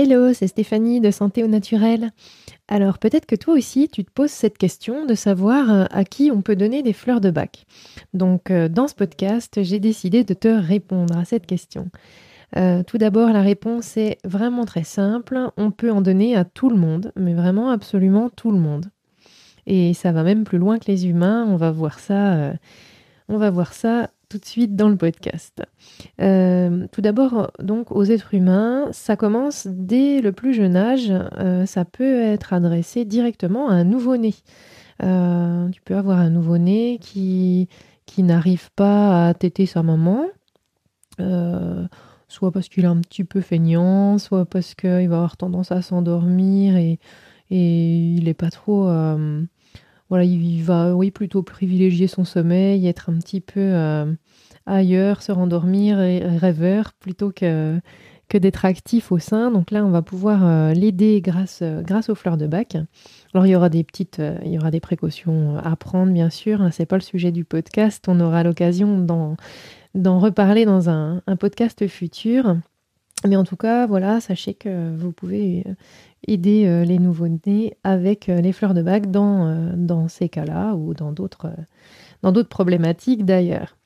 Hello, 0.00 0.32
c'est 0.32 0.46
Stéphanie 0.46 1.00
de 1.00 1.10
Santé 1.10 1.42
au 1.42 1.48
Naturel. 1.48 2.12
Alors 2.68 2.98
peut-être 3.00 3.26
que 3.26 3.34
toi 3.34 3.54
aussi 3.54 3.88
tu 3.88 4.04
te 4.04 4.12
poses 4.12 4.30
cette 4.30 4.56
question 4.56 5.06
de 5.06 5.16
savoir 5.16 5.72
euh, 5.72 5.84
à 5.90 6.04
qui 6.04 6.30
on 6.30 6.40
peut 6.40 6.54
donner 6.54 6.84
des 6.84 6.92
fleurs 6.92 7.20
de 7.20 7.32
bac. 7.32 7.66
Donc 8.14 8.52
euh, 8.52 8.68
dans 8.68 8.86
ce 8.86 8.94
podcast, 8.94 9.60
j'ai 9.64 9.80
décidé 9.80 10.22
de 10.22 10.34
te 10.34 10.46
répondre 10.46 11.18
à 11.18 11.24
cette 11.24 11.46
question. 11.46 11.90
Euh, 12.56 12.84
tout 12.84 12.96
d'abord, 12.96 13.30
la 13.30 13.42
réponse 13.42 13.96
est 13.96 14.18
vraiment 14.22 14.66
très 14.66 14.84
simple. 14.84 15.36
On 15.56 15.72
peut 15.72 15.90
en 15.90 16.00
donner 16.00 16.36
à 16.36 16.44
tout 16.44 16.70
le 16.70 16.76
monde, 16.76 17.10
mais 17.16 17.34
vraiment 17.34 17.70
absolument 17.70 18.30
tout 18.30 18.52
le 18.52 18.60
monde. 18.60 18.86
Et 19.66 19.94
ça 19.94 20.12
va 20.12 20.22
même 20.22 20.44
plus 20.44 20.58
loin 20.58 20.78
que 20.78 20.88
les 20.88 21.08
humains. 21.08 21.44
On 21.48 21.56
va 21.56 21.72
voir 21.72 21.98
ça. 21.98 22.52
on 23.28 23.36
va 23.36 23.50
voir 23.50 23.72
ça 23.72 24.10
tout 24.28 24.38
de 24.38 24.44
suite 24.44 24.76
dans 24.76 24.88
le 24.88 24.96
podcast. 24.96 25.62
Euh, 26.20 26.86
tout 26.92 27.00
d'abord, 27.00 27.50
donc 27.60 27.92
aux 27.92 28.04
êtres 28.04 28.34
humains, 28.34 28.88
ça 28.92 29.16
commence 29.16 29.66
dès 29.66 30.20
le 30.20 30.32
plus 30.32 30.54
jeune 30.54 30.76
âge. 30.76 31.12
Euh, 31.38 31.66
ça 31.66 31.84
peut 31.84 32.20
être 32.20 32.52
adressé 32.52 33.04
directement 33.04 33.68
à 33.68 33.74
un 33.74 33.84
nouveau-né. 33.84 34.34
Euh, 35.02 35.68
tu 35.70 35.80
peux 35.80 35.96
avoir 35.96 36.18
un 36.18 36.30
nouveau-né 36.30 36.98
qui, 37.00 37.68
n'arrive 38.18 38.70
pas 38.74 39.28
à 39.28 39.34
téter 39.34 39.64
sa 39.64 39.82
maman, 39.82 40.26
soit 42.26 42.52
parce 42.52 42.68
qu'il 42.68 42.84
est 42.84 42.88
un 42.88 43.00
petit 43.00 43.24
peu 43.24 43.40
feignant, 43.40 44.18
soit 44.18 44.44
parce 44.44 44.74
qu'il 44.74 45.08
va 45.08 45.16
avoir 45.16 45.36
tendance 45.36 45.72
à 45.72 45.82
s'endormir 45.82 46.76
et, 46.76 46.98
et 47.50 48.14
il 48.16 48.24
n'est 48.24 48.34
pas 48.34 48.50
trop 48.50 48.88
voilà, 50.08 50.24
il 50.24 50.62
va 50.62 50.94
oui, 50.94 51.10
plutôt 51.10 51.42
privilégier 51.42 52.06
son 52.06 52.24
sommeil, 52.24 52.86
être 52.86 53.10
un 53.10 53.18
petit 53.18 53.40
peu 53.40 53.60
euh, 53.60 54.12
ailleurs, 54.66 55.22
se 55.22 55.32
rendormir 55.32 56.00
et 56.00 56.20
rêveur 56.20 56.92
plutôt 56.98 57.30
que, 57.30 57.78
que 58.28 58.38
d'être 58.38 58.64
actif 58.64 59.12
au 59.12 59.18
sein. 59.18 59.50
Donc 59.50 59.70
là, 59.70 59.84
on 59.84 59.90
va 59.90 60.02
pouvoir 60.02 60.46
euh, 60.46 60.72
l'aider 60.72 61.20
grâce, 61.20 61.62
grâce 61.62 62.08
aux 62.08 62.14
fleurs 62.14 62.36
de 62.36 62.46
bac. 62.46 62.76
Alors 63.34 63.46
il 63.46 63.50
y 63.50 63.56
aura 63.56 63.68
des 63.68 63.84
petites, 63.84 64.20
euh, 64.20 64.38
il 64.44 64.52
y 64.52 64.58
aura 64.58 64.70
des 64.70 64.80
précautions 64.80 65.58
à 65.58 65.76
prendre, 65.76 66.12
bien 66.12 66.30
sûr. 66.30 66.62
Hein, 66.62 66.70
c'est 66.70 66.86
pas 66.86 66.96
le 66.96 67.02
sujet 67.02 67.32
du 67.32 67.44
podcast. 67.44 68.06
On 68.08 68.20
aura 68.20 68.42
l'occasion 68.42 68.98
d'en, 68.98 69.36
d'en 69.94 70.18
reparler 70.18 70.64
dans 70.64 70.88
un, 70.88 71.22
un 71.26 71.36
podcast 71.36 71.86
futur. 71.86 72.56
Mais 73.26 73.36
en 73.36 73.44
tout 73.44 73.56
cas, 73.56 73.86
voilà, 73.86 74.20
sachez 74.20 74.54
que 74.54 74.96
vous 74.96 75.12
pouvez 75.12 75.64
aider 76.26 76.66
euh, 76.66 76.84
les 76.84 76.98
nouveau-nés 76.98 77.76
avec 77.84 78.28
euh, 78.28 78.40
les 78.40 78.52
fleurs 78.52 78.74
de 78.74 78.82
bac 78.82 79.10
dans, 79.10 79.46
euh, 79.46 79.72
dans 79.76 80.08
ces 80.08 80.28
cas-là 80.28 80.74
ou 80.74 80.94
dans 80.94 81.12
d'autres, 81.12 81.50
dans 82.22 82.32
d'autres 82.32 82.48
problématiques 82.48 83.24
d'ailleurs. 83.24 83.76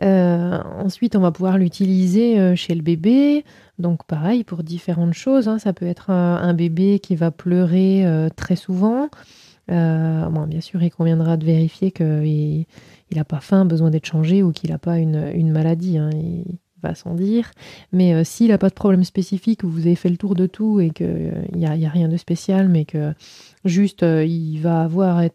ensuite, 0.00 1.16
on 1.16 1.20
va 1.20 1.32
pouvoir 1.32 1.58
l'utiliser 1.58 2.56
chez 2.56 2.74
le 2.74 2.82
bébé. 2.82 3.44
Donc 3.78 4.04
pareil 4.06 4.44
pour 4.44 4.62
différentes 4.62 5.14
choses. 5.14 5.48
Hein. 5.48 5.58
Ça 5.58 5.72
peut 5.72 5.86
être 5.86 6.10
un, 6.10 6.54
bébé 6.54 6.98
qui 6.98 7.14
va 7.14 7.30
pleurer 7.30 8.04
très 8.34 8.56
souvent. 8.56 9.08
bon, 9.68 10.46
bien 10.48 10.60
sûr, 10.60 10.82
il 10.82 10.90
conviendra 10.90 11.36
de 11.36 11.44
vérifier 11.44 11.92
qu'il 11.92 12.66
n'a 13.14 13.24
pas 13.24 13.40
faim, 13.40 13.64
besoin 13.64 13.90
d'être 13.90 14.06
changé 14.06 14.42
ou 14.42 14.50
qu'il 14.50 14.70
n'a 14.70 14.78
pas 14.78 14.98
une, 14.98 15.30
une 15.34 15.52
maladie. 15.52 15.98
Hein 15.98 16.10
va 16.82 16.94
sans 16.94 17.14
dire. 17.14 17.50
Mais 17.92 18.14
euh, 18.14 18.24
s'il 18.24 18.48
n'a 18.48 18.58
pas 18.58 18.68
de 18.68 18.74
problème 18.74 19.04
spécifique, 19.04 19.64
vous 19.64 19.80
avez 19.80 19.94
fait 19.94 20.08
le 20.08 20.16
tour 20.16 20.34
de 20.34 20.46
tout 20.46 20.80
et 20.80 20.90
qu'il 20.90 21.46
n'y 21.54 21.66
a, 21.66 21.76
y 21.76 21.86
a, 21.86 21.90
rien 21.90 22.08
de 22.08 22.16
spécial, 22.16 22.68
mais 22.68 22.84
que 22.84 23.12
juste 23.64 24.02
euh, 24.02 24.24
il 24.24 24.58
va 24.58 24.82
avoir 24.82 25.18
euh, 25.18 25.28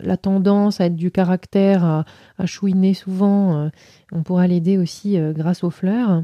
la 0.00 0.16
tendance 0.16 0.80
à 0.80 0.86
être 0.86 0.96
du 0.96 1.10
caractère, 1.10 2.04
à, 2.38 2.46
chouiner 2.46 2.94
souvent, 2.94 3.70
on 4.12 4.22
pourra 4.22 4.46
l'aider 4.46 4.78
aussi 4.78 5.18
grâce 5.32 5.64
aux 5.64 5.70
fleurs. 5.70 6.22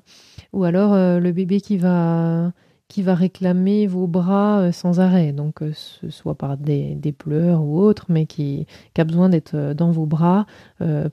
Ou 0.53 0.65
alors 0.65 0.95
le 0.95 1.33
bébé 1.33 1.61
qui 1.61 1.79
va 1.79 2.53
qui 2.93 3.03
va 3.03 3.15
réclamer 3.15 3.87
vos 3.87 4.07
bras 4.07 4.71
sans 4.73 5.01
arrêt, 5.01 5.33
donc 5.33 5.61
ce 5.73 6.11
soit 6.11 6.35
par 6.35 6.57
des, 6.57 7.15
pleurs 7.17 7.63
ou 7.63 7.81
autre, 7.81 8.07
mais 8.09 8.27
qui, 8.27 8.67
a 8.99 9.05
besoin 9.05 9.29
d'être 9.29 9.73
dans 9.75 9.91
vos 9.91 10.07
bras 10.07 10.47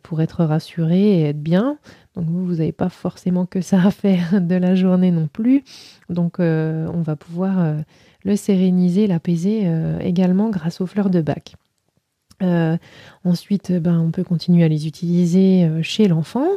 pour 0.03 0.21
être 0.21 0.43
rassuré 0.43 1.19
et 1.19 1.23
être 1.23 1.41
bien. 1.41 1.77
Donc 2.15 2.25
vous, 2.25 2.45
vous 2.45 2.55
n'avez 2.55 2.71
pas 2.71 2.89
forcément 2.89 3.45
que 3.45 3.61
ça 3.61 3.81
à 3.81 3.91
faire 3.91 4.41
de 4.41 4.55
la 4.55 4.75
journée 4.75 5.11
non 5.11 5.27
plus. 5.27 5.63
Donc 6.09 6.39
euh, 6.39 6.87
on 6.93 7.01
va 7.01 7.15
pouvoir 7.15 7.59
euh, 7.59 7.79
le 8.23 8.35
séréniser, 8.35 9.07
l'apaiser 9.07 9.61
euh, 9.65 9.99
également 9.99 10.49
grâce 10.49 10.81
aux 10.81 10.87
fleurs 10.87 11.09
de 11.09 11.21
bac. 11.21 11.55
ensuite, 13.25 13.71
ben, 13.71 13.99
on 13.99 14.11
peut 14.11 14.23
continuer 14.23 14.63
à 14.63 14.69
les 14.69 14.87
utiliser 14.87 15.69
chez 15.81 16.07
l'enfant. 16.07 16.47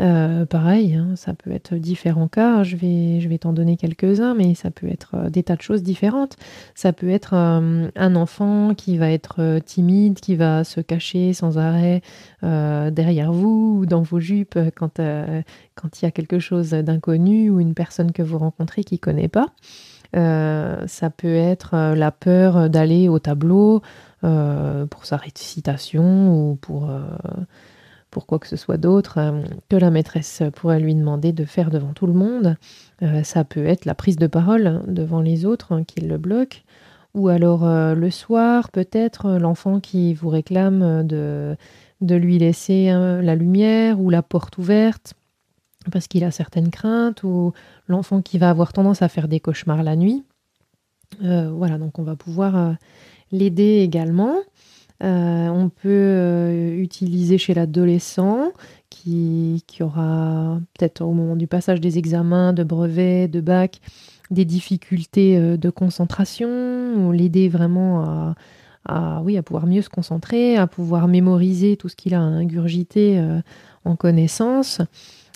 Euh, 0.00 0.44
pareil, 0.44 0.94
hein, 0.94 1.16
ça 1.16 1.32
peut 1.32 1.50
être 1.50 1.74
différents 1.74 2.28
cas. 2.28 2.62
Je 2.62 2.76
vais, 2.76 3.20
je 3.20 3.28
vais 3.28 3.38
t'en 3.38 3.52
donner 3.52 3.76
quelques-uns, 3.76 4.34
mais 4.34 4.54
ça 4.54 4.70
peut 4.70 4.88
être 4.88 5.12
euh, 5.14 5.30
des 5.30 5.42
tas 5.42 5.56
de 5.56 5.62
choses 5.62 5.82
différentes. 5.82 6.36
Ça 6.74 6.92
peut 6.92 7.08
être 7.08 7.34
euh, 7.34 7.88
un 7.96 8.16
enfant 8.16 8.74
qui 8.74 8.98
va 8.98 9.10
être 9.10 9.60
timide, 9.64 10.20
qui 10.20 10.36
va 10.36 10.64
se 10.64 10.80
cacher 10.80 11.32
sans 11.32 11.58
arrêt 11.58 12.02
derrière 12.42 13.32
vous 13.32 13.78
ou 13.80 13.86
dans 13.86 14.02
vos 14.02 14.20
jupes 14.20 14.58
quand 14.76 15.00
quand 15.74 16.00
il 16.00 16.04
y 16.04 16.08
a 16.08 16.10
quelque 16.10 16.38
chose 16.38 16.70
d'inconnu 16.70 17.50
ou 17.50 17.60
une 17.60 17.74
personne 17.74 18.12
que 18.12 18.22
vous 18.22 18.38
rencontrez 18.38 18.84
qui 18.84 18.94
ne 18.94 19.00
connaît 19.00 19.28
pas. 19.28 19.48
ça 20.14 21.10
peut 21.10 21.34
être 21.34 21.94
la 21.94 22.10
peur 22.12 22.70
d'aller 22.70 23.08
au 23.08 23.18
tableau 23.18 23.82
pour 24.20 25.06
sa 25.06 25.16
récitation 25.16 26.32
ou 26.32 26.56
pour 26.56 26.88
pour 28.16 28.24
quoi 28.24 28.38
que 28.38 28.48
ce 28.48 28.56
soit 28.56 28.78
d'autre 28.78 29.18
euh, 29.18 29.42
que 29.68 29.76
la 29.76 29.90
maîtresse 29.90 30.42
pourrait 30.54 30.80
lui 30.80 30.94
demander 30.94 31.34
de 31.34 31.44
faire 31.44 31.68
devant 31.68 31.92
tout 31.92 32.06
le 32.06 32.14
monde. 32.14 32.56
Euh, 33.02 33.22
ça 33.24 33.44
peut 33.44 33.66
être 33.66 33.84
la 33.84 33.94
prise 33.94 34.16
de 34.16 34.26
parole 34.26 34.80
devant 34.86 35.20
les 35.20 35.44
autres 35.44 35.72
hein, 35.72 35.84
qui 35.84 36.00
le 36.00 36.16
bloque. 36.16 36.64
Ou 37.12 37.28
alors 37.28 37.66
euh, 37.66 37.94
le 37.94 38.10
soir, 38.10 38.70
peut-être 38.70 39.32
l'enfant 39.32 39.80
qui 39.80 40.14
vous 40.14 40.30
réclame 40.30 41.06
de, 41.06 41.58
de 42.00 42.14
lui 42.14 42.38
laisser 42.38 42.88
hein, 42.88 43.20
la 43.20 43.34
lumière 43.34 44.00
ou 44.00 44.08
la 44.08 44.22
porte 44.22 44.56
ouverte 44.56 45.12
parce 45.92 46.08
qu'il 46.08 46.24
a 46.24 46.30
certaines 46.30 46.70
craintes, 46.70 47.22
ou 47.22 47.52
l'enfant 47.86 48.22
qui 48.22 48.38
va 48.38 48.48
avoir 48.48 48.72
tendance 48.72 49.02
à 49.02 49.08
faire 49.08 49.28
des 49.28 49.40
cauchemars 49.40 49.82
la 49.82 49.94
nuit. 49.94 50.24
voilà, 51.20 51.76
donc 51.76 51.98
on 51.98 52.02
va 52.02 52.16
pouvoir 52.16 52.76
l'aider 53.30 53.82
également. 53.82 54.36
Euh, 55.02 55.48
on 55.48 55.68
peut 55.68 55.88
euh, 55.88 56.76
utiliser 56.78 57.38
chez 57.38 57.54
l'adolescent 57.54 58.52
qui, 58.88 59.62
aura 59.80 60.58
peut-être 60.74 61.02
au 61.02 61.12
moment 61.12 61.36
du 61.36 61.46
passage 61.46 61.80
des 61.80 61.98
examens, 61.98 62.52
de 62.52 62.64
brevets, 62.64 63.28
de 63.28 63.40
bac, 63.40 63.80
des 64.30 64.46
difficultés 64.46 65.36
euh, 65.36 65.56
de 65.58 65.68
concentration, 65.68 67.10
l'aider 67.10 67.48
vraiment 67.48 68.34
à, 68.86 69.20
oui, 69.22 69.36
à 69.36 69.42
pouvoir 69.42 69.66
mieux 69.66 69.82
se 69.82 69.90
concentrer, 69.90 70.56
à 70.56 70.66
pouvoir 70.66 71.08
mémoriser 71.08 71.76
tout 71.76 71.88
ce 71.88 71.96
qu'il 71.96 72.14
a 72.14 72.20
ingurgité 72.20 73.22
en 73.84 73.96
connaissance. 73.96 74.80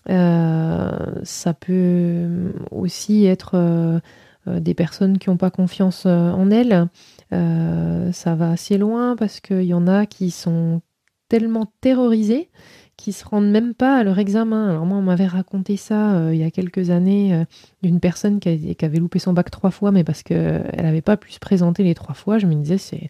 ça 0.07 1.55
peut 1.59 2.53
aussi 2.71 3.27
être 3.27 4.01
des 4.47 4.75
personnes 4.75 5.19
qui 5.19 5.29
n'ont 5.29 5.37
pas 5.37 5.51
confiance 5.51 6.07
en 6.07 6.51
elles, 6.51 6.89
euh, 7.33 8.11
ça 8.13 8.35
va 8.35 8.51
assez 8.51 8.79
loin 8.79 9.15
parce 9.17 9.41
qu'il 9.41 9.63
y 9.63 9.75
en 9.75 9.87
a 9.87 10.07
qui 10.07 10.31
sont 10.31 10.81
tellement 11.29 11.73
terrorisés 11.81 12.51
qu'ils 12.97 13.15
se 13.15 13.25
rendent 13.25 13.51
même 13.51 13.73
pas 13.73 13.97
à 13.97 14.05
leur 14.05 14.19
examen. 14.19 14.69
Alors 14.69 14.85
moi, 14.85 14.99
on 14.99 15.03
m'avait 15.03 15.27
raconté 15.27 15.79
ça 15.79 16.17
euh, 16.17 16.35
il 16.35 16.41
y 16.41 16.45
a 16.45 16.51
quelques 16.51 16.91
années 16.91 17.35
euh, 17.35 17.45
d'une 17.83 17.99
personne 17.99 18.41
qui, 18.41 18.77
avait 18.83 18.99
loupé 18.99 19.19
son 19.19 19.33
bac 19.33 19.51
trois 19.51 19.71
fois, 19.71 19.91
mais 19.91 20.05
parce 20.05 20.23
qu'elle 20.23 20.71
n'avait 20.77 21.01
pas 21.01 21.17
pu 21.17 21.33
se 21.33 21.39
présenter 21.39 21.83
les 21.83 21.95
trois 21.95 22.15
fois. 22.15 22.39
Je 22.39 22.47
me 22.47 22.55
disais, 22.55 22.77
c'est 22.77 23.09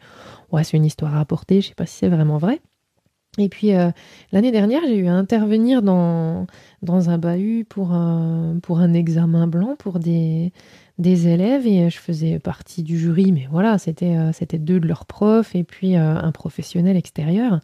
ouais, 0.53 0.63
une 0.73 0.85
histoire 0.85 1.15
à 1.15 1.19
rapporter, 1.19 1.61
je 1.61 1.69
sais 1.69 1.75
pas 1.75 1.87
si 1.87 1.97
c'est 1.97 2.09
vraiment 2.09 2.39
vrai. 2.39 2.61
Et 3.41 3.49
puis 3.49 3.73
l'année 4.33 4.53
dernière, 4.53 4.83
j'ai 4.87 4.97
eu 4.97 5.07
à 5.09 5.13
intervenir 5.13 5.83
dans, 5.83 6.47
dans 6.83 7.11
un 7.11 7.19
bahut 7.19 7.65
pour 7.65 7.97
pour 8.63 8.79
un 8.79 8.93
examen 8.93 9.47
blanc 9.47 9.77
pour 9.79 9.99
des, 9.99 10.53
des 11.01 11.29
élèves 11.29 11.67
et 11.67 11.85
euh, 11.85 11.91
je 11.91 11.99
faisais 11.99 12.39
partie 12.39 12.83
du 12.83 12.99
jury, 12.99 13.33
mais 13.33 13.49
voilà, 13.51 13.79
c'était 13.79 14.17
euh, 14.17 14.59
deux 14.59 14.79
de 14.79 14.87
leurs 14.87 15.07
profs 15.07 15.55
et 15.55 15.65
puis 15.65 15.97
euh, 15.97 16.17
un 16.17 16.31
professionnel 16.31 16.97
extérieur. 16.97 17.61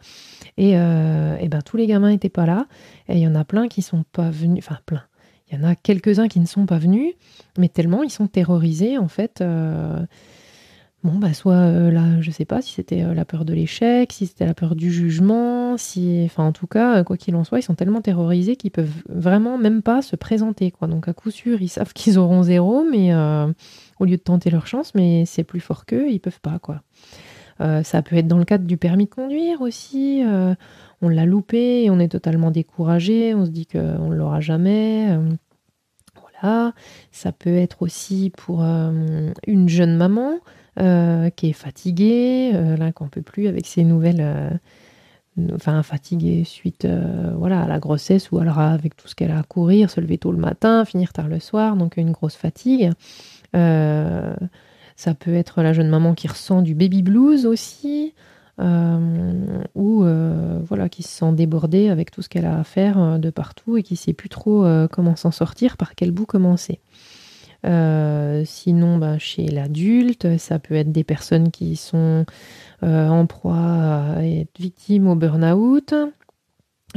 Et, 0.56 0.70
et, 0.70 1.48
ben 1.48 1.60
tous 1.64 1.76
les 1.76 1.86
gamins 1.86 2.08
n'étaient 2.08 2.30
pas 2.30 2.46
là 2.46 2.66
et 3.10 3.16
il 3.16 3.18
y 3.18 3.26
en 3.26 3.34
a 3.34 3.44
plein 3.44 3.68
qui 3.68 3.82
sont 3.82 4.04
pas 4.10 4.30
venus, 4.30 4.64
enfin 4.66 4.78
plein. 4.86 5.02
Il 5.50 5.58
y 5.58 5.60
en 5.60 5.68
a 5.68 5.74
quelques-uns 5.74 6.28
qui 6.28 6.40
ne 6.40 6.46
sont 6.46 6.64
pas 6.64 6.78
venus, 6.78 7.12
mais 7.58 7.68
tellement 7.68 8.02
ils 8.02 8.10
sont 8.10 8.26
terrorisés 8.26 8.96
en 8.96 9.06
fait 9.06 9.44
Bon, 11.06 11.20
bah, 11.20 11.32
soit 11.34 11.54
euh, 11.54 11.92
là, 11.92 12.20
je 12.20 12.32
sais 12.32 12.44
pas 12.44 12.60
si 12.60 12.72
c'était 12.72 13.04
euh, 13.04 13.14
la 13.14 13.24
peur 13.24 13.44
de 13.44 13.54
l'échec, 13.54 14.12
si 14.12 14.26
c'était 14.26 14.44
la 14.44 14.54
peur 14.54 14.74
du 14.74 14.90
jugement, 14.90 15.76
si, 15.76 16.22
enfin, 16.24 16.42
en 16.44 16.50
tout 16.50 16.66
cas, 16.66 16.96
euh, 16.96 17.04
quoi 17.04 17.16
qu'il 17.16 17.36
en 17.36 17.44
soit, 17.44 17.60
ils 17.60 17.62
sont 17.62 17.76
tellement 17.76 18.00
terrorisés 18.00 18.56
qu'ils 18.56 18.72
peuvent 18.72 19.04
vraiment 19.08 19.56
même 19.56 19.82
pas 19.82 20.02
se 20.02 20.16
présenter, 20.16 20.72
quoi. 20.72 20.88
Donc, 20.88 21.06
à 21.06 21.12
coup 21.12 21.30
sûr, 21.30 21.62
ils 21.62 21.68
savent 21.68 21.92
qu'ils 21.94 22.18
auront 22.18 22.42
zéro, 22.42 22.84
mais 22.90 23.14
au 23.14 24.04
lieu 24.04 24.16
de 24.16 24.22
tenter 24.22 24.50
leur 24.50 24.66
chance, 24.66 24.96
mais 24.96 25.24
c'est 25.26 25.44
plus 25.44 25.60
fort 25.60 25.86
qu'eux, 25.86 26.10
ils 26.10 26.18
peuvent 26.18 26.40
pas, 26.40 26.58
quoi. 26.58 26.82
ça 27.60 28.02
peut 28.02 28.16
être 28.16 28.26
dans 28.26 28.38
le 28.38 28.44
cadre 28.44 28.64
du 28.64 28.76
permis 28.76 29.04
de 29.04 29.10
conduire 29.10 29.60
aussi. 29.60 30.24
on 31.02 31.08
l'a 31.08 31.24
loupé, 31.24 31.84
et 31.84 31.90
on 31.90 32.00
est 32.00 32.08
totalement 32.08 32.50
découragé, 32.50 33.32
on 33.32 33.46
se 33.46 33.50
dit 33.50 33.66
qu'on 33.66 34.08
ne 34.08 34.16
l'aura 34.16 34.40
jamais 34.40 35.16
voilà. 36.42 36.72
Ça 37.12 37.30
peut 37.30 37.54
être 37.54 37.82
aussi 37.82 38.32
pour 38.36 38.62
une 38.62 39.68
jeune 39.68 39.96
maman 39.96 40.40
qui 40.76 41.48
est 41.48 41.52
fatiguée, 41.52 42.52
là, 42.78 42.92
qu'on 42.92 43.08
peut 43.08 43.22
plus 43.22 43.48
avec 43.48 43.66
ses 43.66 43.84
nouvelles 43.84 44.60
enfin 45.54 45.82
fatiguée 45.82 46.44
suite 46.44 46.86
voilà 47.36 47.62
à 47.62 47.68
la 47.68 47.78
grossesse 47.78 48.30
ou 48.30 48.38
alors 48.38 48.58
avec 48.58 48.96
tout 48.96 49.06
ce 49.08 49.14
qu'elle 49.14 49.30
a 49.30 49.38
à 49.38 49.42
courir, 49.42 49.90
se 49.90 50.00
lever 50.00 50.18
tôt 50.18 50.32
le 50.32 50.38
matin, 50.38 50.84
finir 50.84 51.12
tard 51.12 51.28
le 51.28 51.40
soir, 51.40 51.76
donc 51.76 51.96
une 51.96 52.12
grosse 52.12 52.36
fatigue. 52.36 52.90
ça 53.52 55.14
peut 55.18 55.34
être 55.34 55.62
la 55.62 55.72
jeune 55.72 55.88
maman 55.88 56.14
qui 56.14 56.28
ressent 56.28 56.62
du 56.62 56.74
baby 56.74 57.02
blues 57.02 57.46
aussi, 57.46 58.14
euh, 58.58 59.62
ou 59.74 60.04
euh, 60.04 60.60
voilà, 60.66 60.88
qui 60.88 61.02
se 61.02 61.10
sent 61.10 61.32
débordée 61.32 61.90
avec 61.90 62.10
tout 62.10 62.22
ce 62.22 62.28
qu'elle 62.30 62.46
a 62.46 62.58
à 62.58 62.64
faire 62.64 62.98
euh, 62.98 63.18
de 63.18 63.28
partout 63.28 63.76
et 63.76 63.82
qui 63.82 63.96
sait 63.96 64.14
plus 64.14 64.30
trop 64.30 64.66
comment 64.90 65.16
s'en 65.16 65.30
sortir, 65.30 65.76
par 65.76 65.94
quel 65.94 66.10
bout 66.10 66.26
commencer. 66.26 66.80
Sinon, 67.64 68.98
bah, 68.98 69.18
chez 69.18 69.48
l'adulte, 69.48 70.38
ça 70.38 70.58
peut 70.58 70.74
être 70.74 70.92
des 70.92 71.04
personnes 71.04 71.50
qui 71.50 71.76
sont 71.76 72.24
en 72.82 73.26
proie 73.26 74.16
à 74.16 74.24
être 74.24 74.58
victimes 74.58 75.08
au 75.08 75.14
burn-out, 75.14 75.94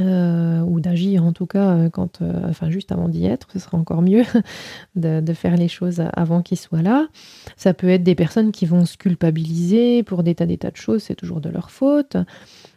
euh, 0.00 0.60
ou 0.60 0.80
d'agir 0.80 1.24
en 1.24 1.32
tout 1.32 1.46
cas 1.46 1.72
euh, 1.72 1.90
quand, 1.90 2.22
euh, 2.22 2.48
enfin 2.48 2.70
juste 2.70 2.90
avant 2.90 3.08
d'y 3.08 3.26
être, 3.26 3.48
ce 3.52 3.58
sera 3.58 3.76
encore 3.76 4.00
mieux 4.00 4.22
de, 4.94 5.32
faire 5.34 5.56
les 5.56 5.68
choses 5.68 6.02
avant 6.14 6.42
qu'ils 6.42 6.58
soient 6.58 6.80
là. 6.80 7.08
Ça 7.56 7.74
peut 7.74 7.88
être 7.88 8.02
des 8.02 8.14
personnes 8.14 8.50
qui 8.50 8.66
vont 8.66 8.86
se 8.86 8.96
culpabiliser 8.96 10.02
pour 10.02 10.22
des 10.22 10.34
tas 10.34 10.46
des 10.46 10.56
tas 10.56 10.70
de 10.70 10.76
choses, 10.76 11.02
c'est 11.02 11.16
toujours 11.16 11.40
de 11.40 11.50
leur 11.50 11.70
faute. 11.70 12.16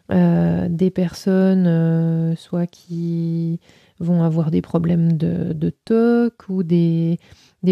des 0.10 0.92
personnes 0.92 2.36
soit 2.36 2.68
qui 2.68 3.60
vont 4.00 4.24
avoir 4.24 4.52
des 4.52 4.62
problèmes 4.62 5.14
de, 5.18 5.74
TOC 5.86 6.50
ou 6.50 6.64
des, 6.64 7.20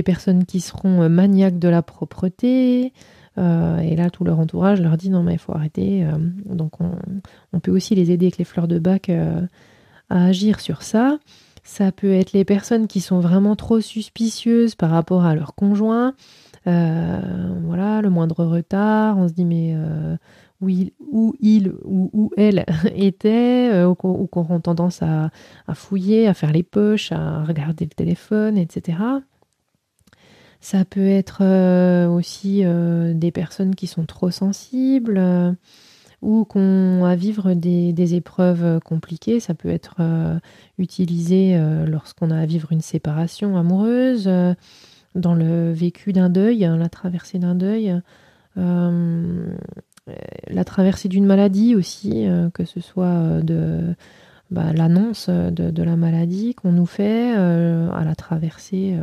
personnes 0.05 0.45
qui 0.45 0.61
seront 0.61 1.09
maniaques 1.09 1.59
de 1.59 1.67
la 1.67 1.81
propreté. 1.81 2.93
Euh, 3.37 3.77
et 3.79 3.95
là, 3.95 4.09
tout 4.09 4.23
leur 4.23 4.39
entourage 4.39 4.81
leur 4.81 4.97
dit 4.97 5.09
non, 5.09 5.23
mais 5.23 5.33
il 5.33 5.39
faut 5.39 5.53
arrêter. 5.53 6.05
Euh, 6.05 6.17
donc, 6.45 6.73
on, 6.81 7.59
peut 7.59 7.71
aussi 7.71 7.95
les 7.95 8.11
aider 8.11 8.25
avec 8.27 8.37
les 8.37 8.45
fleurs 8.45 8.67
de 8.67 8.79
bac 8.79 9.09
euh, 9.09 9.41
à 10.09 10.25
agir 10.25 10.59
sur 10.59 10.81
ça. 10.83 11.19
Ça 11.63 11.91
peut 11.91 12.11
être 12.11 12.33
les 12.33 12.43
personnes 12.43 12.87
qui 12.87 13.01
sont 13.01 13.19
vraiment 13.19 13.55
trop 13.55 13.81
suspicieuses 13.81 14.75
par 14.75 14.89
rapport 14.89 15.23
à 15.25 15.35
leur 15.35 15.53
conjoint. 15.55 16.13
voilà, 16.65 18.01
le 18.01 18.09
moindre 18.09 18.43
retard, 18.43 19.17
on 19.17 19.27
se 19.27 19.33
dit 19.33 19.45
mais 19.45 19.75
où 20.61 20.69
il, 20.69 20.91
où 20.99 21.35
il 21.39 21.73
ou 21.83 22.09
où 22.13 22.31
elle 22.37 22.65
était, 22.95 23.83
ou 23.83 23.95
qu'on 23.95 24.29
auront 24.33 24.59
tendance 24.59 25.01
à, 25.01 25.31
fouiller, 25.73 26.27
à 26.27 26.33
faire 26.33 26.51
les 26.51 26.63
poches, 26.63 27.11
à 27.11 27.43
regarder 27.43 27.85
le 27.85 27.91
téléphone, 27.91 28.57
etc. 28.57 28.97
Ça 30.61 30.85
peut 30.85 31.07
être 31.07 31.39
euh, 31.41 32.07
aussi 32.07 32.61
euh, 32.63 33.13
des 33.15 33.31
personnes 33.31 33.73
qui 33.73 33.87
sont 33.87 34.05
trop 34.05 34.29
sensibles 34.29 35.17
euh, 35.17 35.51
ou 36.21 36.45
qu'on 36.45 37.03
à 37.03 37.15
vivre 37.15 37.55
des, 37.55 38.13
épreuves 38.13 38.79
compliquées. 38.81 39.39
Ça 39.39 39.55
peut 39.55 39.69
être 39.69 39.95
utilisé 40.77 41.59
lorsqu'on 41.87 42.29
a 42.29 42.37
à 42.37 42.45
vivre 42.45 42.71
une 42.71 42.81
séparation 42.81 43.57
amoureuse, 43.57 44.29
dans 45.15 45.33
le 45.33 45.71
vécu 45.73 46.13
d'un 46.13 46.29
deuil, 46.29 46.63
hein, 46.63 46.77
la 46.77 46.89
traversée 46.89 47.39
d'un 47.39 47.55
deuil. 47.55 47.99
La 50.47 50.63
traversée 50.63 51.09
d'une 51.09 51.25
maladie 51.25 51.75
aussi, 51.75 52.27
que 52.53 52.65
ce 52.65 52.79
soit 52.79 53.41
de 53.41 53.95
bah, 54.49 54.73
l'annonce 54.73 55.29
de, 55.29 55.83
la 55.83 55.95
maladie 55.95 56.55
qu'on 56.55 56.71
nous 56.71 56.85
fait 56.85 57.33
à 57.33 58.03
la 58.03 58.15
traversée 58.15 58.97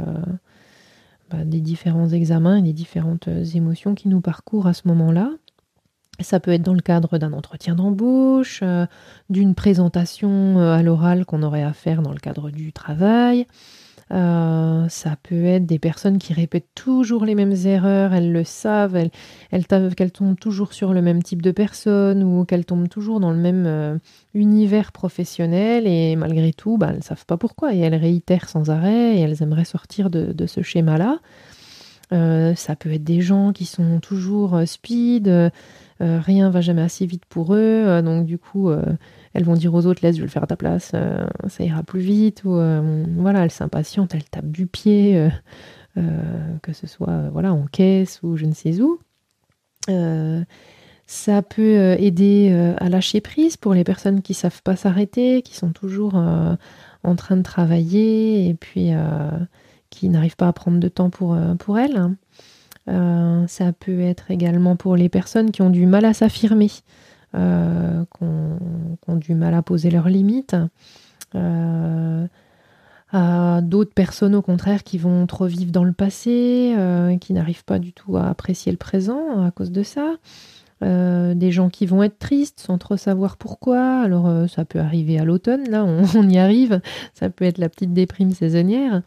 bah, 1.30 1.44
des 1.44 1.60
différents 1.60 2.08
examens 2.08 2.56
et 2.56 2.62
des 2.62 2.72
différentes 2.72 3.28
euh, 3.28 3.44
émotions 3.44 3.94
qui 3.94 4.08
nous 4.08 4.22
parcourent 4.22 4.66
à 4.66 4.72
ce 4.72 4.88
moment-là. 4.88 5.30
Ça 6.20 6.40
peut 6.40 6.52
être 6.52 6.62
dans 6.62 6.74
le 6.74 6.80
cadre 6.80 7.18
d'un 7.18 7.34
entretien 7.34 7.74
d'embauche, 7.74 8.60
euh, 8.62 8.86
d'une 9.28 9.54
présentation 9.54 10.58
euh, 10.58 10.72
à 10.72 10.82
l'oral 10.82 11.26
qu'on 11.26 11.42
aurait 11.42 11.62
à 11.62 11.74
faire 11.74 12.00
dans 12.00 12.12
le 12.12 12.18
cadre 12.18 12.50
du 12.50 12.72
travail. 12.72 13.46
Ça 14.10 15.16
peut 15.22 15.44
être 15.44 15.66
des 15.66 15.78
personnes 15.78 16.19
qui 16.19 16.32
répètent 16.32 16.75
toujours 16.75 17.25
les 17.25 17.34
mêmes 17.34 17.55
erreurs, 17.64 18.14
elles 18.14 18.32
le 18.32 18.44
savent, 18.44 18.96
elles, 18.96 19.66
qu'elles 19.94 20.12
tombent 20.12 20.38
toujours 20.38 20.72
sur 20.72 20.93
le 20.93 21.02
même 21.02 21.22
type 21.22 21.43
de 21.43 21.50
personne 21.50 22.22
ou 22.22 22.44
qu'elles 22.44 22.64
tombent 22.64 22.88
toujours 22.88 23.20
dans 23.20 23.32
le 23.32 23.38
même 23.38 24.00
univers 24.34 24.93
professionnel 24.93 25.87
et 25.87 26.16
malgré 26.16 26.52
tout, 26.52 26.78
bah, 26.78 26.88
elles 26.90 26.99
ne 26.99 27.02
savent 27.02 27.26
pas 27.26 27.37
pourquoi 27.37 27.75
et 27.75 27.78
elles 27.78 27.94
réitèrent 27.94 28.49
sans 28.49 28.70
arrêt 28.70 29.16
et 29.16 29.20
elles 29.20 29.43
aimeraient 29.43 29.64
sortir 29.64 30.10
de, 30.10 30.46
ce 30.46 30.62
schéma-là. 30.62 31.19
Euh, 32.12 32.55
ça 32.55 32.76
peut 32.76 32.93
être 32.93 33.05
des 33.05 33.20
gens 33.20 33.52
qui 33.52 33.64
sont 33.66 34.00
toujours 34.00 34.56
euh, 34.56 34.64
speed, 34.64 35.28
euh, 35.28 35.50
rien 36.00 36.49
va 36.49 36.60
jamais 36.60 36.82
assez 36.82 37.05
vite 37.06 37.25
pour 37.26 37.55
eux, 37.55 38.00
donc 38.02 38.25
du 38.25 38.38
coup 38.38 38.70
elles 39.34 39.44
vont 39.44 39.55
dire 39.55 39.75
aux 39.75 39.84
autres 39.84 40.00
laisse 40.05 40.14
je 40.14 40.20
vais 40.20 40.26
le 40.26 40.31
faire 40.31 40.44
à 40.44 40.46
ta 40.46 40.56
place, 40.56 40.93
ça 41.49 41.64
ira 41.64 41.82
plus 41.82 41.99
vite 41.99 42.44
ou 42.44 42.50
voilà 43.16 43.43
elles 43.43 43.50
s'impatientent, 43.50 44.14
elles 44.14 44.22
tapent 44.22 44.52
du 44.52 44.69
pied, 44.69 45.28
que 45.96 46.72
ce 46.72 46.87
soit 46.87 47.28
voilà 47.32 47.52
en 47.52 47.64
caisse 47.66 48.20
ou 48.22 48.37
je 48.37 48.46
ne 48.46 48.52
sais 48.52 48.81
où. 48.81 49.00
Ça 51.08 51.40
peut 51.40 51.78
euh, 51.78 51.96
aider 51.99 52.50
euh, 52.52 52.75
à 52.76 52.90
lâcher 52.90 53.22
prise 53.22 53.56
pour 53.56 53.72
les 53.72 53.82
personnes 53.82 54.20
qui 54.20 54.34
savent 54.34 54.62
pas 54.62 54.76
s'arrêter, 54.76 55.40
qui 55.40 55.56
sont 55.56 55.72
toujours 55.72 56.16
euh, 56.16 56.55
en 57.02 57.16
train 57.16 57.38
de 57.38 57.43
travailler 57.43 58.46
et 58.46 58.52
puis 58.52 58.90
qui 59.90 60.08
n'arrivent 60.08 60.37
pas 60.37 60.49
à 60.49 60.52
prendre 60.52 60.79
de 60.79 60.88
temps 60.88 61.11
pour, 61.11 61.37
pour 61.58 61.79
elles. 61.79 62.08
ça 62.87 63.73
peut 63.73 64.00
être 64.00 64.31
également 64.31 64.76
pour 64.76 64.96
les 64.96 65.08
personnes 65.08 65.50
qui 65.50 65.62
ont 65.62 65.70
du 65.70 65.87
mal 65.87 66.05
à 66.05 66.14
s'affirmer, 66.14 66.69
qui 66.69 67.38
ont, 68.20 69.17
du 69.17 69.35
mal 69.35 69.55
à 69.55 69.62
poser 69.62 69.90
leurs 69.90 70.08
limites. 70.08 70.56
d'autres 73.62 73.94
personnes 73.94 74.35
au 74.35 74.43
contraire 74.43 74.85
qui 74.85 74.99
vont 74.99 75.26
trop 75.26 75.46
vivre 75.46 75.73
dans 75.73 75.85
le 75.85 75.93
passé, 75.93 76.75
qui 77.20 77.32
n'arrivent 77.32 77.64
pas 77.64 77.79
du 77.79 77.93
tout 77.93 78.17
à 78.17 78.29
apprécier 78.29 78.73
le 78.73 78.79
présent 78.79 79.44
à 79.44 79.50
cause 79.50 79.70
de 79.70 79.82
ça. 79.82 80.14
Euh, 80.84 81.34
des 81.34 81.50
gens 81.50 81.70
qui 81.70 81.87
vont 81.87 82.05
être 82.05 82.20
tristes 82.20 82.61
sans 82.61 82.79
trop 82.79 82.96
savoir 82.96 83.37
pourquoi. 83.37 84.00
Alors 84.00 84.29
euh, 84.29 84.46
ça 84.46 84.64
peut 84.64 84.79
arriver 84.79 85.19
à 85.19 85.25
l'automne, 85.25 85.69
là 85.69 85.84
on, 85.84 86.05
y 86.29 86.38
arrive, 86.38 86.81
ça 87.14 87.31
peut 87.31 87.44
être 87.44 87.58
la 87.58 87.69
petite 87.69 87.93
déprime 87.93 88.32
saisonnière. 88.32 89.02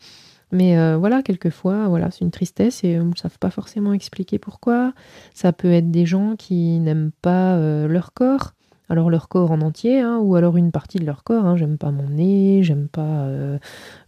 Mais 0.51 0.77
euh, 0.77 0.97
voilà, 0.97 1.21
quelquefois, 1.23 1.87
voilà, 1.87 2.11
c'est 2.11 2.25
une 2.25 2.31
tristesse 2.31 2.83
et 2.83 2.99
on 2.99 3.05
ne 3.05 3.15
savent 3.15 3.39
pas 3.39 3.49
forcément 3.49 3.93
expliquer 3.93 4.39
pourquoi. 4.39 4.93
Ça 5.33 5.53
peut 5.53 5.71
être 5.71 5.91
des 5.91 6.05
gens 6.05 6.35
qui 6.35 6.79
n'aiment 6.79 7.11
pas 7.21 7.57
leur 7.87 8.13
corps, 8.13 8.53
alors 8.89 9.09
leur 9.09 9.29
corps 9.29 9.51
en 9.51 9.61
entier, 9.61 10.01
hein, 10.01 10.17
ou 10.19 10.35
alors 10.35 10.57
une 10.57 10.71
partie 10.71 10.99
de 10.99 11.05
leur 11.05 11.23
corps. 11.23 11.45
Hein. 11.45 11.55
J'aime 11.55 11.77
pas 11.77 11.91
mon 11.91 12.09
nez, 12.09 12.63
j'aime 12.63 12.87
pas, 12.89 13.27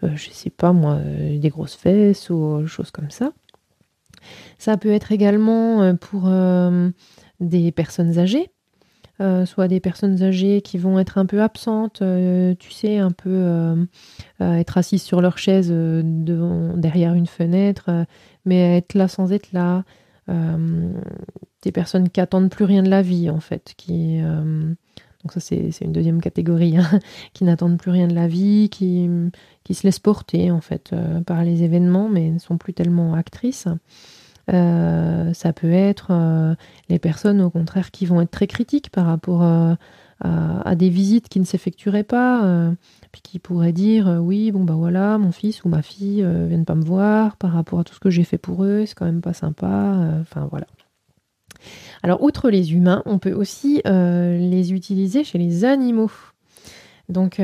je 0.01 0.29
sais 0.31 0.49
pas 0.49 0.73
moi, 0.73 0.99
des 0.99 1.49
grosses 1.49 1.75
fesses 1.75 2.29
ou 2.29 2.67
choses 2.67 2.91
comme 2.91 3.09
ça. 3.09 3.31
Ça 4.57 4.77
peut 4.77 4.91
être 4.91 5.11
également 5.11 5.95
pour 5.95 6.29
des 7.39 7.71
personnes 7.71 8.19
âgées, 8.19 8.49
euh, 9.23 9.45
soit 9.45 9.69
des 9.69 9.79
personnes 9.79 10.21
âgées 10.21 10.61
qui 10.61 10.77
vont 10.77 10.99
être 10.99 11.17
un 11.17 11.25
peu 11.25 11.41
absentes, 11.41 12.01
euh, 12.01 12.55
tu 12.59 12.71
sais, 12.71 12.97
un 12.97 13.11
peu 13.11 13.29
euh, 13.29 13.85
être 14.41 14.77
assises 14.77 15.01
sur 15.01 15.21
leur 15.21 15.37
chaise 15.37 15.71
derrière 15.71 17.13
une 17.13 17.27
fenêtre, 17.27 18.05
mais 18.43 18.77
être 18.77 18.95
là 18.95 19.07
sans 19.07 19.31
être 19.31 19.53
là. 19.53 19.85
des 20.27 21.71
personnes 21.71 22.09
qui 22.09 22.19
attendent 22.19 22.49
plus 22.49 22.65
rien 22.65 22.83
de 22.83 22.89
la 22.89 23.01
vie, 23.01 23.29
en 23.29 23.39
fait, 23.39 23.73
qui 23.77 24.19
donc 24.21 25.31
ça 25.31 25.39
c'est 25.39 25.69
une 25.79 25.93
deuxième 25.93 26.19
catégorie, 26.19 26.75
hein, 26.75 26.99
qui 27.33 27.45
n'attendent 27.45 27.77
plus 27.77 27.91
rien 27.91 28.07
de 28.09 28.15
la 28.15 28.27
vie, 28.27 28.67
qui, 28.69 29.09
qui 29.63 29.73
se 29.73 29.87
laissent 29.87 29.99
porter 29.99 30.51
en 30.51 30.59
fait 30.59 30.93
par 31.25 31.43
les 31.45 31.63
événements, 31.63 32.09
mais 32.09 32.29
ne 32.29 32.39
sont 32.39 32.57
plus 32.57 32.73
tellement 32.73 33.13
actrices. 33.13 33.69
Euh, 34.51 35.33
ça 35.33 35.53
peut 35.53 35.71
être 35.71 36.07
euh, 36.11 36.55
les 36.89 36.99
personnes 36.99 37.39
au 37.41 37.49
contraire 37.49 37.91
qui 37.91 38.05
vont 38.05 38.19
être 38.21 38.31
très 38.31 38.47
critiques 38.47 38.89
par 38.89 39.05
rapport 39.05 39.43
euh, 39.43 39.73
à, 40.19 40.75
des 40.75 40.89
visites 40.89 41.29
qui 41.29 41.39
ne 41.39 41.45
s'effectueraient 41.45 42.03
pas, 42.03 42.69
puis 43.11 43.21
qui 43.21 43.39
pourraient 43.39 43.73
dire 43.73 44.19
oui 44.21 44.51
bon 44.51 44.63
bah 44.63 44.75
voilà 44.75 45.17
mon 45.17 45.33
fils 45.33 45.65
ou 45.65 45.69
ma 45.69 45.81
fille 45.81 46.25
viennent 46.47 46.63
pas 46.63 46.75
me 46.75 46.85
voir 46.85 47.35
par 47.35 47.51
rapport 47.51 47.79
à 47.79 47.83
tout 47.83 47.93
ce 47.93 47.99
que 47.99 48.09
j'ai 48.09 48.23
fait 48.23 48.37
pour 48.37 48.63
eux, 48.63 48.85
c'est 48.85 48.95
quand 48.95 49.05
même 49.05 49.19
pas 49.19 49.33
sympa, 49.33 49.97
enfin 50.21 50.47
voilà. 50.49 50.67
Alors 52.03 52.23
outre 52.23 52.49
les 52.49 52.73
humains, 52.73 53.01
on 53.05 53.19
peut 53.19 53.33
aussi 53.33 53.81
les 53.83 54.71
utiliser 54.71 55.25
chez 55.25 55.37
les 55.37 55.65
animaux. 55.65 56.11
Donc 57.09 57.41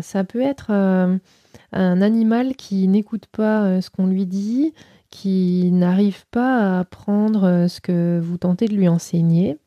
ça 0.00 0.24
peut 0.24 0.40
être 0.40 0.70
un 0.70 2.00
animal 2.00 2.56
qui 2.56 2.88
n'écoute 2.88 3.26
pas 3.26 3.82
ce 3.82 3.90
qu'on 3.90 4.06
lui 4.06 4.24
dit, 4.24 4.72
qui 5.12 5.70
n'arrive 5.70 6.24
pas 6.32 6.58
à 6.58 6.80
apprendre 6.80 7.44
euh, 7.44 7.68
ce 7.68 7.80
que 7.80 8.18
vous 8.20 8.38
tentez 8.38 8.66
de 8.66 8.74
lui 8.74 8.88
enseigner. 8.88 9.58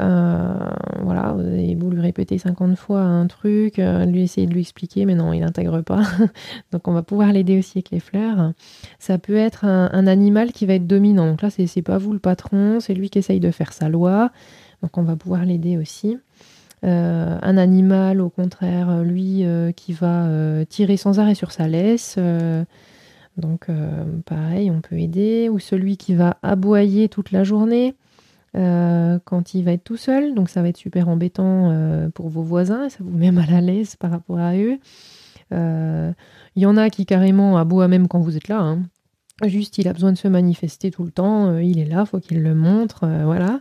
voilà, 0.00 1.36
vous 1.36 1.90
lui 1.90 2.00
répéter 2.00 2.38
50 2.38 2.76
fois 2.76 3.02
un 3.02 3.28
truc, 3.28 3.76
lui 3.76 4.22
essayer 4.22 4.48
de 4.48 4.52
lui 4.52 4.62
expliquer, 4.62 5.04
mais 5.04 5.14
non, 5.14 5.32
il 5.32 5.40
n'intègre 5.40 5.82
pas. 5.82 6.02
Donc 6.72 6.88
on 6.88 6.92
va 6.92 7.02
pouvoir 7.02 7.32
l'aider 7.32 7.58
aussi 7.58 7.78
avec 7.78 7.90
les 7.90 8.00
fleurs. 8.00 8.52
Ça 8.98 9.18
peut 9.18 9.36
être 9.36 9.64
un, 9.64 10.06
animal 10.08 10.50
qui 10.50 10.66
va 10.66 10.74
être 10.74 10.88
dominant. 10.88 11.28
Donc 11.28 11.42
là, 11.42 11.50
c'est 11.50 11.82
pas 11.82 11.98
vous 11.98 12.12
le 12.12 12.18
patron, 12.18 12.80
c'est 12.80 12.94
lui 12.94 13.08
qui 13.08 13.20
essaye 13.20 13.38
de 13.38 13.52
faire 13.52 13.72
sa 13.72 13.88
loi. 13.88 14.32
Donc 14.82 14.98
on 14.98 15.02
va 15.02 15.14
pouvoir 15.14 15.44
l'aider 15.44 15.78
aussi. 15.78 16.18
Euh, 16.84 17.38
un 17.40 17.56
animal, 17.56 18.20
au 18.20 18.28
contraire, 18.28 19.02
lui, 19.02 19.44
euh, 19.44 19.72
qui 19.72 19.92
va 19.92 20.26
euh, 20.26 20.64
tirer 20.66 20.96
sans 20.96 21.18
arrêt 21.18 21.34
sur 21.34 21.50
sa 21.50 21.66
laisse. 21.66 22.18
Donc 23.36 23.66
pareil, 24.26 24.70
on 24.70 24.80
peut 24.80 24.98
aider. 24.98 25.48
Ou 25.48 25.58
celui 25.58 25.96
qui 25.96 26.14
va 26.14 26.36
aboyer 26.42 27.08
toute 27.08 27.32
la 27.32 27.44
journée 27.44 27.94
quand 28.54 29.54
il 29.54 29.64
va 29.64 29.72
être 29.72 29.84
tout 29.84 29.96
seul. 29.96 30.34
Donc 30.34 30.48
ça 30.48 30.62
va 30.62 30.68
être 30.68 30.76
super 30.76 31.08
embêtant 31.08 32.08
pour 32.14 32.28
vos 32.28 32.42
voisins. 32.42 32.88
Ça 32.88 32.98
vous 33.00 33.16
met 33.16 33.32
mal 33.32 33.52
à 33.52 33.60
l'aise 33.60 33.96
par 33.96 34.10
rapport 34.10 34.38
à 34.38 34.56
eux. 34.56 34.78
Il 35.50 36.62
y 36.62 36.66
en 36.66 36.76
a 36.76 36.90
qui 36.90 37.06
carrément 37.06 37.56
aboient 37.56 37.88
même 37.88 38.08
quand 38.08 38.20
vous 38.20 38.36
êtes 38.36 38.48
là. 38.48 38.60
Hein. 38.60 38.82
Juste, 39.44 39.78
il 39.78 39.88
a 39.88 39.92
besoin 39.92 40.12
de 40.12 40.18
se 40.18 40.28
manifester 40.28 40.92
tout 40.92 41.02
le 41.02 41.10
temps. 41.10 41.58
il 41.58 41.80
est 41.80 41.86
là, 41.86 42.06
faut 42.06 42.20
qu'il 42.20 42.42
le 42.42 42.54
montre. 42.54 43.06
voilà. 43.24 43.60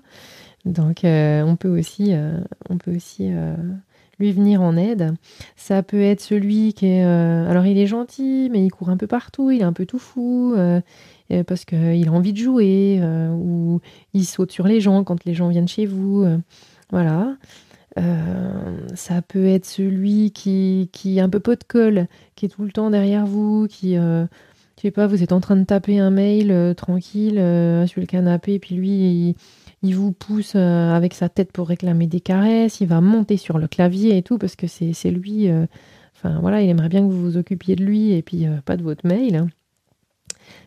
Donc 0.65 1.03
euh, 1.03 1.43
on 1.43 1.55
peut 1.55 1.77
aussi, 1.77 2.13
euh, 2.13 2.39
on 2.69 2.77
peut 2.77 2.95
aussi 2.95 3.27
euh, 3.31 3.55
venir 4.31 4.61
en 4.61 4.77
aide. 4.77 5.13
Ça 5.55 5.83
peut 5.83 6.01
être 6.01 6.21
celui 6.21 6.73
qui 6.73 6.87
est... 6.87 7.03
alors 7.03 7.65
il 7.65 7.77
est 7.77 7.87
gentil, 7.87 8.49
mais 8.51 8.65
il 8.65 8.69
court 8.69 8.89
un 8.89 8.97
peu 8.97 9.07
partout, 9.07 9.51
il 9.51 9.61
est 9.61 9.65
un 9.65 9.73
peu 9.73 9.85
tout 9.85 9.99
fou, 9.99 10.55
parce 11.47 11.65
qu'il 11.65 12.07
a 12.07 12.11
envie 12.11 12.33
de 12.33 12.37
jouer, 12.37 13.01
ou 13.31 13.81
il 14.13 14.25
saute 14.25 14.51
sur 14.51 14.67
les 14.67 14.81
gens 14.81 15.03
quand 15.03 15.25
les 15.25 15.33
gens 15.33 15.49
viennent 15.49 15.67
chez 15.67 15.85
vous. 15.85 16.25
voilà. 16.91 17.35
ça 18.95 19.21
peut 19.21 19.45
être 19.45 19.65
celui 19.65 20.31
qui, 20.31 20.89
qui 20.91 21.17
est 21.17 21.21
un 21.21 21.29
peu 21.29 21.39
pot 21.39 21.59
de 21.59 21.65
colle, 21.65 22.07
qui 22.35 22.45
est 22.45 22.49
tout 22.49 22.63
le 22.63 22.71
temps 22.71 22.89
derrière 22.89 23.25
vous, 23.25 23.67
qui... 23.69 23.95
je 23.95 24.27
sais 24.81 24.91
pas, 24.91 25.07
vous 25.07 25.23
êtes 25.23 25.31
en 25.31 25.39
train 25.39 25.55
de 25.55 25.63
taper 25.63 25.99
un 25.99 26.11
mail 26.11 26.73
tranquille 26.75 27.35
sur 27.87 28.01
le 28.01 28.05
canapé, 28.07 28.59
puis 28.59 28.75
lui, 28.75 28.89
il 28.89 29.35
il 29.83 29.97
vous 29.97 30.13
pousse 30.13 30.53
euh, 30.55 30.93
avec 30.93 31.13
sa 31.13 31.27
tête 31.27 31.51
pour 31.51 31.67
réclamer 31.67 32.07
des 32.07 32.21
caresses, 32.21 32.79
il 32.79 32.87
va 32.87 33.01
monter 33.01 33.35
sur 33.35 33.57
le 33.57 33.67
clavier 33.67 34.17
et 34.17 34.23
tout, 34.23 34.37
parce 34.37 34.55
que 34.55 34.65
c'est 34.65 35.11
lui, 35.11 35.49
euh, 35.49 35.65
enfin 36.15 36.39
voilà, 36.39 36.61
il 36.61 36.69
aimerait 36.69 36.87
bien 36.87 37.01
que 37.01 37.11
vous 37.11 37.21
vous 37.21 37.37
occupiez 37.37 37.75
de 37.75 37.83
lui 37.83 38.13
et 38.13 38.21
puis 38.21 38.47
euh, 38.47 38.61
pas 38.65 38.77
de 38.77 38.83
votre 38.83 39.05
mail. 39.05 39.45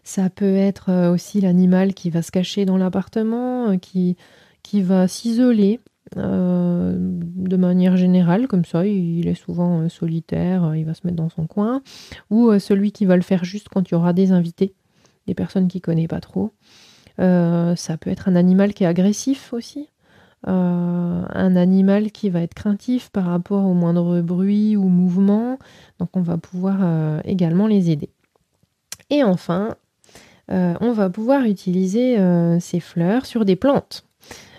Ça 0.04 0.28
peut 0.28 0.54
être 0.54 1.11
aussi 1.11 1.40
l'animal 1.40 1.94
qui 1.94 2.11
va 2.11 2.23
se 2.23 2.30
cacher 2.30 2.64
dans 2.64 2.76
l'appartement, 2.76 3.78
qui, 3.78 4.16
qui 4.62 4.82
va 4.82 5.08
s'isoler 5.08 5.80
de 6.14 7.56
manière 7.56 7.96
générale, 7.96 8.46
comme 8.46 8.64
ça, 8.64 8.87
il 8.87 9.26
est 9.26 9.35
souvent 9.35 9.88
solitaire, 9.88 10.75
il 10.76 10.85
va 10.85 10.94
se 10.94 11.00
mettre 11.04 11.16
dans 11.16 11.28
son 11.28 11.46
coin, 11.46 11.82
ou 12.30 12.56
celui 12.58 12.92
qui 12.92 13.06
va 13.06 13.16
le 13.16 13.23
faire 13.23 13.44
juste 13.44 13.68
quand 13.68 13.90
il 13.90 13.92
y 13.92 13.96
aura 13.96 14.12
des 14.12 14.30
invités, 14.30 14.75
des 15.26 15.35
personnes 15.35 15.66
qu'il 15.66 15.80
connaît 15.80 16.06
pas 16.06 16.20
trop. 16.20 16.52
Euh, 17.20 17.75
ça 17.76 17.96
peut 17.96 18.11
être 18.11 18.28
un 18.28 18.37
animal 18.37 18.75
qui 18.75 18.85
est 18.85 18.87
agressif 18.87 19.52
aussi. 19.52 19.88
Euh, 20.49 21.23
un 21.28 21.56
animal 21.56 22.12
qui 22.12 22.30
va 22.30 22.40
être 22.40 22.54
craintif 22.54 23.11
par 23.11 23.25
rapport 23.25 23.64
au 23.64 23.75
moindre 23.75 24.20
bruit 24.20 24.76
ou 24.76 24.85
mouvement. 24.88 25.58
Donc 25.99 26.11
on 26.14 26.20
va 26.20 26.37
pouvoir 26.37 26.78
euh, 26.82 27.20
également 27.25 27.66
les 27.66 27.90
aider. 27.90 28.11
Et 29.11 29.25
enfin, 29.25 29.76
on 30.49 30.92
va 30.92 31.11
pouvoir 31.11 31.44
utiliser 31.44 32.16
ces 32.61 32.80
fleurs 32.80 33.26
sur 33.26 33.44
des 33.44 33.56
plantes. 33.56 34.04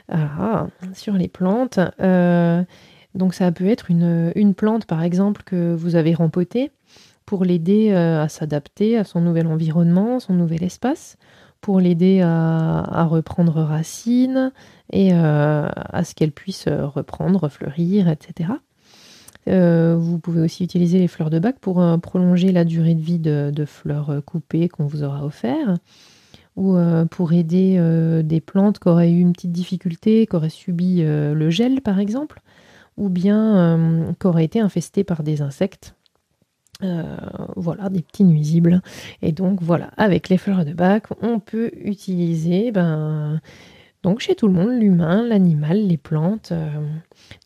Ah, 0.09 0.67
sur 0.93 1.13
les 1.13 1.27
plantes. 1.27 1.79
donc 3.15 3.33
ça 3.33 3.51
peut 3.51 3.67
être 3.67 3.91
une, 3.91 4.31
une, 4.35 4.53
plante 4.53 4.85
par 4.85 5.03
exemple 5.03 5.43
que 5.45 5.73
vous 5.73 5.95
avez 5.95 6.13
rempotée 6.13 6.71
pour 7.25 7.43
l'aider 7.43 7.93
à 7.93 8.29
s'adapter 8.29 8.97
à 8.97 9.03
son 9.03 9.19
nouvel 9.19 9.47
environnement, 9.47 10.21
son 10.21 10.33
nouvel 10.33 10.63
espace 10.63 11.17
pour 11.67 11.81
l'aider 11.81 12.21
à, 12.21 13.03
reprendre 13.09 13.61
racine 13.61 14.53
et 14.93 15.09
euh, 15.11 15.67
à 15.75 16.05
ce 16.05 16.15
qu'elle 16.15 16.31
puisse 16.31 16.69
reprendre, 16.69 17.49
fleurir, 17.49 18.07
etc. 18.07 18.51
Euh, 19.49 19.97
vous 19.99 20.17
pouvez 20.17 20.39
aussi 20.39 20.63
utiliser 20.63 20.97
les 20.97 21.09
fleurs 21.09 21.29
de 21.29 21.39
bac 21.39 21.57
pour 21.59 21.81
euh, 21.81 21.97
prolonger 21.97 22.53
la 22.53 22.63
durée 22.63 22.93
de 22.93 23.01
vie 23.01 23.19
de, 23.19 23.65
fleurs 23.65 24.21
coupées 24.25 24.69
qu'on 24.69 24.85
vous 24.85 25.03
aura 25.03 25.25
offert. 25.25 25.75
Ou 26.55 26.77
pour 27.11 27.33
aider 27.33 27.77
des 28.23 28.39
plantes 28.39 28.79
qui 28.79 28.87
auraient 28.87 29.11
eu 29.11 29.19
une 29.19 29.33
petite 29.33 29.51
difficulté, 29.51 30.25
qui 30.25 30.35
auraient 30.37 30.49
subi 30.49 31.03
le 31.03 31.49
gel 31.49 31.81
par 31.81 31.99
exemple, 31.99 32.39
ou 32.95 33.09
bien 33.09 34.13
qui 34.21 34.25
auraient 34.25 34.45
été 34.45 34.61
infestées 34.61 35.03
par 35.03 35.21
des 35.21 35.41
insectes 35.41 35.96
euh, 36.83 37.17
voilà, 37.55 37.89
des 37.89 38.03
petits 38.03 38.23
nuisibles. 38.23 38.81
Et 39.23 39.31
donc 39.31 39.61
voilà, 39.61 39.89
avec 39.97 40.29
les 40.29 40.37
fleurs 40.37 40.63
de 40.63 40.73
bac, 40.73 41.05
on 41.21 41.39
peut 41.39 41.71
utiliser, 41.73 42.71
ben, 42.71 43.41
donc 44.03 44.19
chez 44.19 44.35
tout 44.35 44.47
le 44.47 44.53
monde, 44.53 44.79
l'humain, 44.79 45.25
l'animal, 45.27 45.87
les 45.87 45.97
plantes. 45.97 46.51
Euh, 46.51 46.69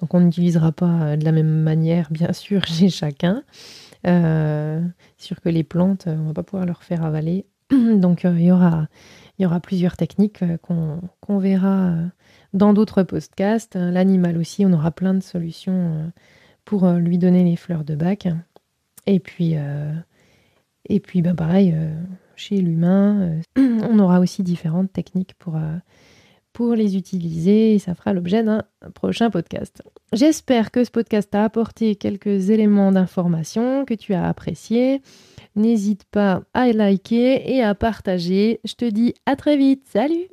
donc 0.01 0.13
on 0.13 0.19
n'utilisera 0.19 0.73
pas 0.73 1.15
de 1.15 1.23
la 1.23 1.31
même 1.31 1.61
manière, 1.61 2.09
bien 2.11 2.33
sûr, 2.33 2.65
chez 2.67 2.89
chacun. 2.89 3.43
Euh, 4.05 4.81
sûr 5.17 5.39
que 5.39 5.49
les 5.49 5.63
plantes, 5.63 6.07
on 6.07 6.27
va 6.27 6.33
pas 6.33 6.43
pouvoir 6.43 6.65
leur 6.65 6.83
faire 6.83 7.05
avaler. 7.05 7.45
Donc 7.71 8.23
il 8.25 8.41
y 8.41 8.51
aura, 8.51 8.87
y 9.39 9.45
aura 9.45 9.59
plusieurs 9.61 9.95
techniques 9.95 10.43
qu'on 10.61 11.37
verra 11.37 11.93
dans 12.53 12.73
d'autres 12.73 13.03
podcasts. 13.03 13.75
L'animal 13.75 14.37
aussi, 14.37 14.65
on 14.65 14.73
aura 14.73 14.91
plein 14.91 15.13
de 15.13 15.21
solutions 15.21 16.11
pour 16.65 16.89
lui 16.89 17.17
donner 17.17 17.43
les 17.43 17.55
fleurs 17.55 17.85
de 17.85 17.95
bac. 17.95 18.27
Et 19.07 19.19
puis, 19.19 19.53
euh, 19.55 19.93
ben 21.15 21.35
pareil, 21.35 21.73
euh, 21.75 21.93
chez 22.35 22.57
l'humain, 22.57 23.41
euh, 23.57 23.79
on 23.89 23.99
aura 23.99 24.19
aussi 24.19 24.43
différentes 24.43 24.91
techniques 24.91 25.33
pour, 25.39 25.59
pour 26.53 26.75
les 26.75 26.97
utiliser 26.97 27.75
et 27.75 27.79
ça 27.79 27.95
fera 27.95 28.13
l'objet 28.13 28.43
d'un 28.43 28.63
prochain 28.93 29.29
podcast. 29.29 29.81
J'espère 30.13 30.71
que 30.71 30.83
ce 30.83 30.91
podcast 30.91 31.29
t'a 31.31 31.43
apporté 31.43 31.95
quelques 31.95 32.49
éléments 32.49 32.91
d'information 32.91 33.85
que 33.85 33.93
tu 33.93 34.13
as 34.13 34.27
appréciés. 34.27 35.01
N'hésite 35.55 36.05
pas 36.05 36.43
à 36.53 36.71
liker 36.71 37.51
et 37.53 37.61
à 37.61 37.75
partager. 37.75 38.61
Je 38.63 38.73
te 38.73 38.85
dis 38.85 39.13
à 39.25 39.35
très 39.35 39.57
vite. 39.57 39.83
Salut 39.87 40.27